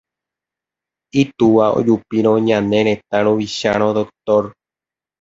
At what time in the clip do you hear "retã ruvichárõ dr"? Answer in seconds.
2.91-4.43